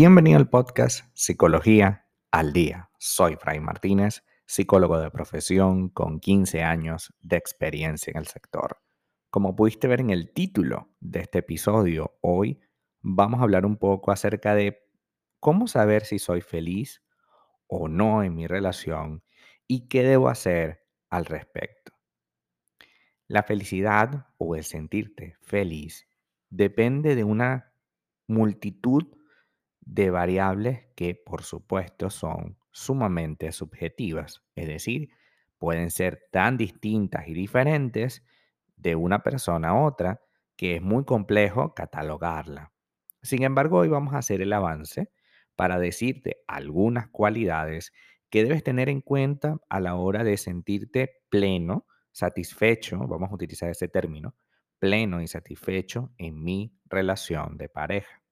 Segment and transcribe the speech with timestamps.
[0.00, 2.88] Bienvenido al podcast Psicología al Día.
[3.00, 8.78] Soy Fray Martínez, psicólogo de profesión con 15 años de experiencia en el sector.
[9.28, 12.60] Como pudiste ver en el título de este episodio, hoy
[13.00, 14.86] vamos a hablar un poco acerca de
[15.40, 17.02] cómo saber si soy feliz
[17.66, 19.24] o no en mi relación
[19.66, 21.92] y qué debo hacer al respecto.
[23.26, 26.06] La felicidad o el sentirte feliz
[26.50, 27.72] depende de una
[28.28, 29.17] multitud
[29.88, 35.08] de variables que, por supuesto, son sumamente subjetivas, es decir,
[35.56, 38.22] pueden ser tan distintas y diferentes
[38.76, 40.20] de una persona a otra
[40.56, 42.72] que es muy complejo catalogarla.
[43.22, 45.10] Sin embargo, hoy vamos a hacer el avance
[45.56, 47.92] para decirte algunas cualidades
[48.28, 53.70] que debes tener en cuenta a la hora de sentirte pleno, satisfecho, vamos a utilizar
[53.70, 54.34] ese término,
[54.78, 58.22] pleno y satisfecho en mi relación de pareja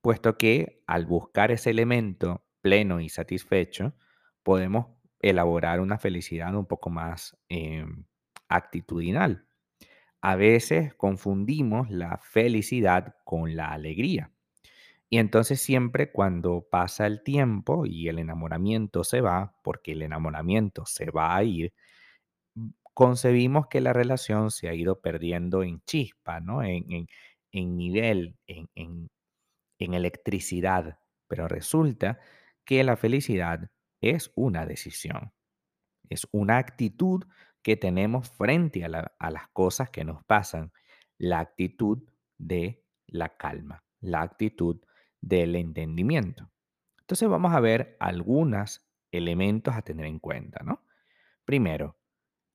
[0.00, 3.94] puesto que al buscar ese elemento pleno y satisfecho,
[4.42, 4.86] podemos
[5.20, 8.04] elaborar una felicidad un poco más em,
[8.48, 9.46] actitudinal.
[10.20, 14.32] A veces confundimos la felicidad con la alegría.
[15.10, 20.84] Y entonces siempre cuando pasa el tiempo y el enamoramiento se va, porque el enamoramiento
[20.86, 21.72] se va a ir,
[22.54, 26.62] mm, concebimos que la relación se ha ido perdiendo en chispa, ¿no?
[26.62, 26.86] En,
[27.52, 29.08] nivel, en, en
[29.78, 32.18] electricidad, pero resulta
[32.64, 35.32] que la felicidad es una decisión,
[36.08, 37.24] es una actitud
[37.62, 40.72] que tenemos frente a, las cosas que nos pasan,
[41.18, 44.80] la actitud de la calma, la actitud
[45.20, 46.50] del entendimiento.
[47.00, 50.84] Entonces vamos a ver algunos elementos a tener en cuenta, ¿no?
[51.44, 51.98] Primero,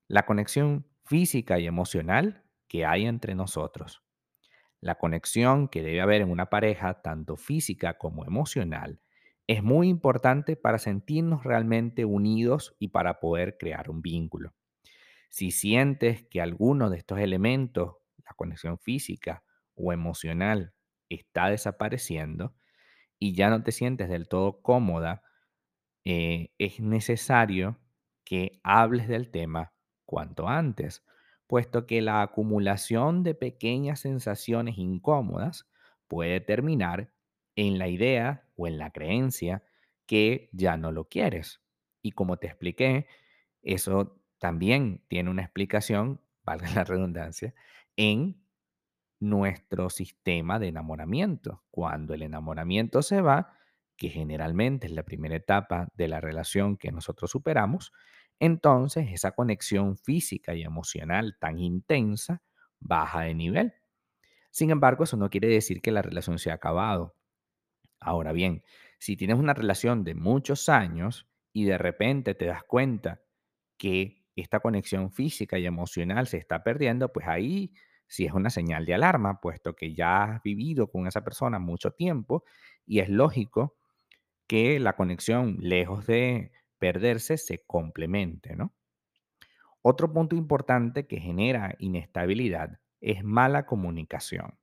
[0.07, 4.03] la conexión física y emocional que hay entre nosotros.
[4.83, 8.99] La conexión que debe haber en una pareja, tanto física como emocional,
[9.47, 14.53] es muy importante para sentirnos realmente unidos y para poder crear un vínculo.
[15.29, 17.95] Si sientes que alguno de estos elementos,
[18.25, 20.73] la conexión física o emocional,
[21.07, 22.53] está desapareciendo
[23.19, 25.23] y ya no te sientes del todo cómoda,
[26.03, 27.79] eh, es necesario
[28.25, 29.71] que hables del tema
[30.05, 31.05] cuanto antes
[31.47, 35.69] puesto que la acumulación de pequeñas sensaciones incómodas
[36.07, 37.11] puede terminar
[37.55, 39.63] en la idea o en la creencia
[40.05, 41.61] que ya no lo quieres.
[42.01, 43.07] Y como te expliqué,
[43.61, 47.53] eso también tiene una explicación, valga la redundancia,
[47.95, 48.43] en
[49.19, 51.63] nuestro sistema de enamoramiento.
[51.71, 53.57] Cuando el enamoramiento se va,
[53.95, 57.93] que generalmente es la primera etapa de la relación que nosotros superamos,
[58.45, 62.41] entonces esa conexión física y emocional tan intensa
[62.79, 63.73] baja de nivel.
[64.51, 67.15] Sin embargo, eso no quiere decir que la relación se ha acabado.
[67.99, 68.63] Ahora bien,
[68.99, 73.21] si tienes una relación de muchos años y de repente te das cuenta
[73.77, 77.73] que esta conexión física y emocional se está perdiendo, pues ahí
[78.07, 81.91] sí es una señal de alarma, puesto que ya has vivido con esa persona mucho
[81.91, 82.43] tiempo
[82.85, 83.77] y es lógico
[84.47, 86.51] que la conexión, lejos de
[86.83, 88.73] perderse se complemente, ¿no?
[89.81, 94.59] Otro punto importante que genera inestabilidad es mala comunicación.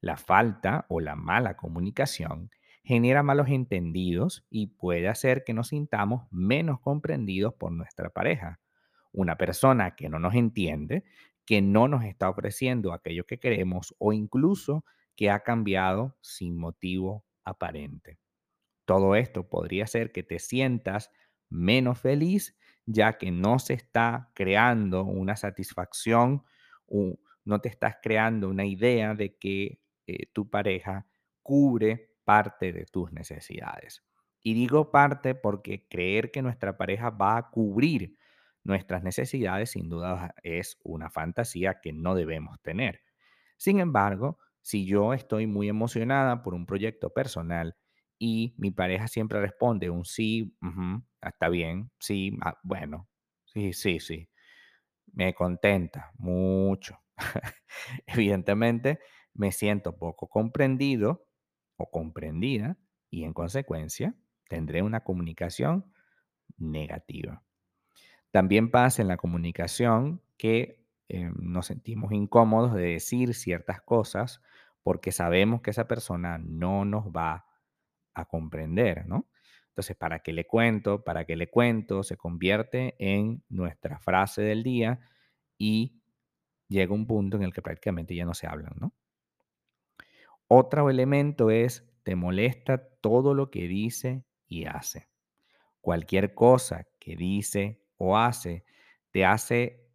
[0.00, 2.50] La falta o la mala comunicación
[2.82, 8.58] genera malos entendidos y puede hacer que nos sintamos menos comprendidos por nuestra pareja.
[9.12, 11.04] Una persona que no nos entiende,
[11.46, 14.84] que no nos está ofreciendo aquello que queremos o incluso
[15.14, 18.18] que ha cambiado sin motivo aparente.
[18.84, 21.12] Todo esto podría hacer que te sientas
[21.52, 26.44] menos feliz, ya que no se está creando una satisfacción,
[27.44, 31.06] no te estás creando una idea de que eh, tu pareja
[31.42, 34.02] cubre parte de tus necesidades.
[34.42, 38.16] Y digo parte porque creer que nuestra pareja va a cubrir
[38.64, 43.02] nuestras necesidades sin duda es una fantasía que no debemos tener.
[43.56, 47.76] Sin embargo, si yo estoy muy emocionada por un proyecto personal
[48.24, 50.56] y mi pareja siempre responde un sí,
[51.20, 53.08] está bien, sí, ah, bueno,
[53.46, 54.28] sí, sí, sí.
[55.12, 57.00] Me contenta mucho.
[58.06, 59.00] Evidentemente,
[59.34, 61.26] me siento poco comprendido
[61.76, 62.78] o comprendida
[63.10, 64.14] y en consecuencia
[64.48, 65.92] tendré una comunicación
[66.58, 67.42] negativa.
[68.30, 74.40] También pasa en la comunicación que eh, nos sentimos incómodos de decir ciertas cosas
[74.84, 77.51] porque sabemos que esa persona no nos va a
[78.28, 79.28] comprender, ¿no?
[79.68, 81.02] Entonces, ¿para qué le cuento?
[81.02, 82.02] ¿Para qué le cuento?
[82.02, 85.00] Se convierte en nuestra frase del día
[85.56, 86.02] y
[86.68, 88.92] llega un punto en el que prácticamente ya no se hablan, ¿no?
[90.46, 95.08] Otro elemento es te molesta todo lo que dice y hace.
[95.80, 98.64] Cualquier cosa que dice o hace
[99.10, 99.86] te hace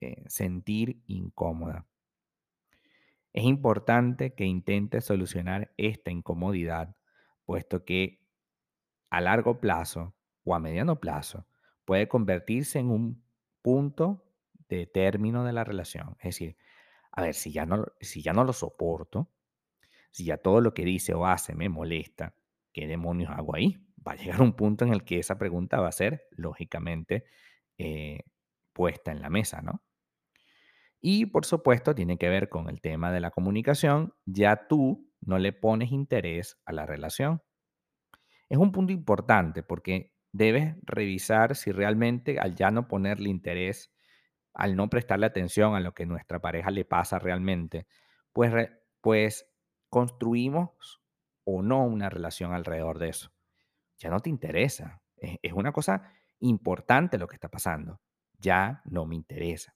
[0.00, 1.86] eh, sentir incómoda.
[3.32, 6.96] Es importante que intentes solucionar esta incomodidad,
[7.46, 8.20] puesto que
[9.10, 10.14] a largo plazo
[10.44, 11.46] o a mediano plazo
[11.84, 13.24] puede convertirse en un
[13.62, 14.24] punto
[14.68, 16.16] de término de la relación.
[16.18, 16.56] Es decir,
[17.12, 19.30] a ver, si ya no, si ya no lo soporto,
[20.10, 22.34] si ya todo lo que dice o hace me molesta,
[22.72, 23.78] ¿qué demonios hago ahí?
[24.06, 27.24] Va a llegar un punto en el que esa pregunta va a ser, lógicamente,
[27.78, 28.20] eh,
[28.72, 29.82] puesta en la mesa, ¿no?
[31.00, 35.38] Y por supuesto tiene que ver con el tema de la comunicación, ya tú no
[35.38, 37.42] le pones interés a la relación.
[38.48, 43.92] Es un punto importante porque debes revisar si realmente al ya no ponerle interés,
[44.54, 47.86] al no prestarle atención a lo que nuestra pareja le pasa realmente,
[48.32, 48.70] pues,
[49.00, 49.50] pues
[49.90, 51.02] construimos
[51.44, 53.32] o no una relación alrededor de eso.
[53.98, 55.02] Ya no te interesa.
[55.16, 58.00] Es, es una cosa importante lo que está pasando.
[58.38, 59.74] Ya no me interesa.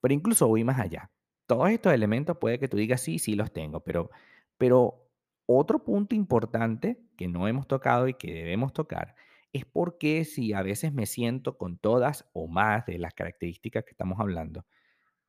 [0.00, 1.10] Pero incluso voy más allá.
[1.46, 4.10] Todos estos elementos puede que tú digas, sí, sí los tengo, pero,
[4.58, 5.10] pero
[5.46, 9.14] otro punto importante que no hemos tocado y que debemos tocar
[9.52, 13.92] es porque si a veces me siento con todas o más de las características que
[13.92, 14.66] estamos hablando,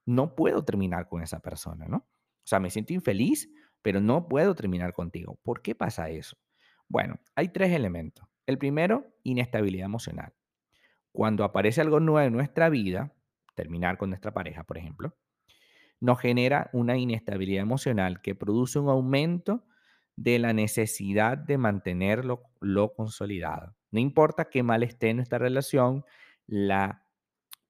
[0.06, 1.98] no puedo terminar con esa persona, ¿no?
[1.98, 3.50] O sea, me siento infeliz,
[3.82, 5.40] pero no puedo terminar contigo.
[5.44, 6.38] ¿Por qué pasa eso?
[6.88, 8.26] Bueno, hay tres elementos.
[8.46, 10.34] El primero, inestabilidad emocional.
[11.12, 13.14] Cuando aparece algo nuevo en nuestra vida,
[13.56, 15.16] terminar con nuestra pareja, por ejemplo,
[16.00, 19.66] nos genera una inestabilidad emocional que produce un aumento
[20.16, 23.76] de la necesidad de mantenerlo lo consolidado.
[23.92, 26.04] No importa qué mal esté en nuestra relación,
[26.46, 27.06] la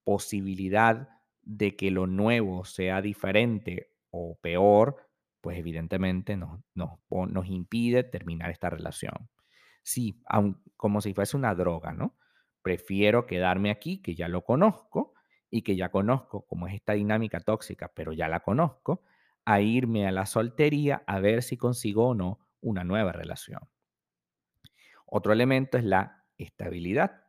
[0.03, 1.09] posibilidad
[1.41, 5.07] de que lo nuevo sea diferente o peor,
[5.41, 9.30] pues evidentemente nos, nos, nos impide terminar esta relación.
[9.83, 12.18] Sí, aun, como si fuese una droga, ¿no?
[12.62, 15.13] Prefiero quedarme aquí, que ya lo conozco,
[15.49, 19.03] y que ya conozco cómo es esta dinámica tóxica, pero ya la conozco,
[19.45, 23.61] a irme a la soltería a ver si consigo o no una nueva relación.
[25.05, 27.23] Otro elemento es la estabilidad.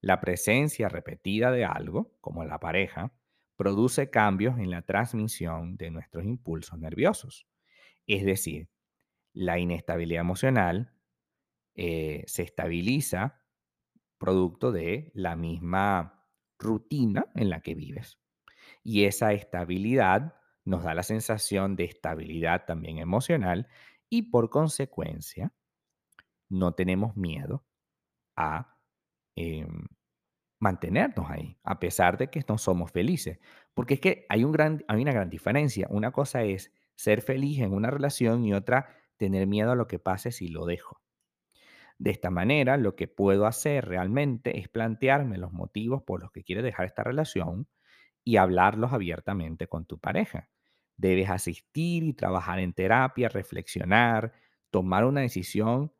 [0.00, 3.12] La presencia repetida de algo, como la pareja,
[3.56, 7.46] produce cambios en la transmisión de nuestros impulsos nerviosos.
[8.06, 8.68] Es decir,
[9.32, 10.92] la inestabilidad emocional
[11.74, 13.44] eh, se estabiliza
[14.18, 16.19] producto de la misma
[16.60, 18.20] rutina en la que vives.
[18.84, 20.34] Y esa estabilidad
[20.64, 23.66] nos da la sensación de estabilidad también emocional
[24.08, 25.52] y por consecuencia
[26.48, 27.64] no tenemos miedo
[28.36, 28.76] a
[29.36, 29.86] em,
[30.60, 33.38] mantenernos ahí, a pesar de que no somos felices.
[33.74, 35.86] Porque es que hay, un gran, hay una gran diferencia.
[35.90, 39.98] Una cosa es ser feliz en una relación y otra tener miedo a lo que
[39.98, 41.00] pase si lo dejo.
[42.00, 46.42] De esta manera, lo que puedo hacer realmente es plantearme los motivos por los que
[46.42, 47.68] quiero dejar esta relación
[48.24, 50.48] y hablarlos abiertamente con tu pareja.
[50.96, 54.32] Debes asistir y trabajar en terapia, reflexionar,
[54.70, 55.92] tomar una decisión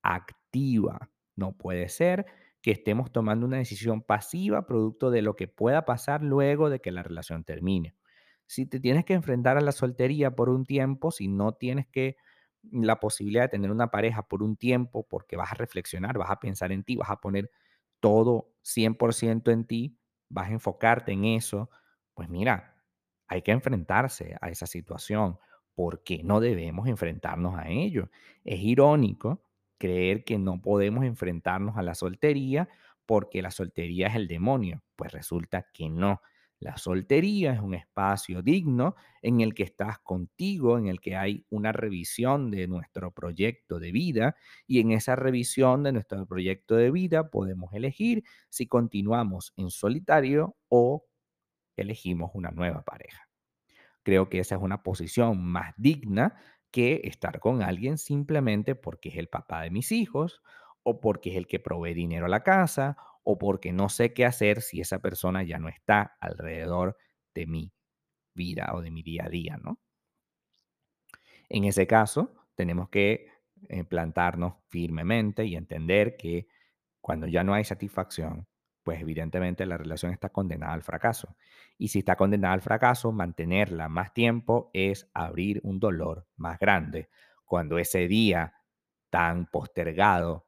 [0.00, 1.10] activa.
[1.34, 2.26] No puede ser
[2.62, 6.92] que estemos tomando una decisión pasiva producto de lo que pueda pasar luego de que
[6.92, 7.96] la relación termine.
[8.46, 12.16] Si te tienes que enfrentar a la soltería por un tiempo, si no tienes que
[12.72, 16.40] la posibilidad de tener una pareja por un tiempo porque vas a reflexionar, vas a
[16.40, 17.50] pensar en ti, vas a poner
[18.00, 19.98] todo 100% en ti,
[20.28, 21.70] vas a enfocarte en eso,
[22.14, 22.76] pues mira,
[23.26, 25.38] hay que enfrentarse a esa situación
[25.74, 28.10] porque no debemos enfrentarnos a ello.
[28.44, 29.42] Es irónico
[29.78, 32.68] creer que no podemos enfrentarnos a la soltería
[33.06, 34.82] porque la soltería es el demonio.
[34.96, 36.20] Pues resulta que no.
[36.60, 41.46] La soltería es un espacio digno en el que estás contigo, en el que hay
[41.50, 44.36] una revisión de nuestro proyecto de vida
[44.66, 50.56] y en esa revisión de nuestro proyecto de vida podemos elegir si continuamos en solitario
[50.68, 51.06] o
[51.76, 53.28] elegimos una nueva pareja.
[54.02, 56.36] Creo que esa es una posición más digna
[56.72, 60.42] que estar con alguien simplemente porque es el papá de mis hijos
[60.82, 64.24] o porque es el que provee dinero a la casa o porque no sé qué
[64.24, 66.96] hacer si esa persona ya no está alrededor
[67.34, 67.72] de mi
[68.34, 69.78] vida o de mi día a día, ¿no?
[71.48, 73.26] En ese caso, tenemos que
[73.68, 76.46] eh, plantarnos firmemente y entender que
[77.00, 78.46] cuando ya no hay satisfacción,
[78.82, 81.36] pues evidentemente la relación está condenada al fracaso.
[81.76, 87.08] Y si está condenada al fracaso, mantenerla más tiempo es abrir un dolor más grande.
[87.44, 88.54] Cuando ese día
[89.10, 90.47] tan postergado